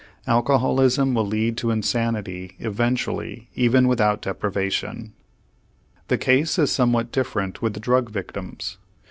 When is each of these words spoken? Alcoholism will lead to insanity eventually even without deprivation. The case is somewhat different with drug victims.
Alcoholism 0.25 1.13
will 1.13 1.27
lead 1.27 1.55
to 1.57 1.69
insanity 1.69 2.55
eventually 2.57 3.49
even 3.53 3.87
without 3.87 4.19
deprivation. 4.23 5.13
The 6.07 6.17
case 6.17 6.57
is 6.57 6.71
somewhat 6.71 7.11
different 7.11 7.61
with 7.61 7.79
drug 7.79 8.09
victims. 8.09 8.79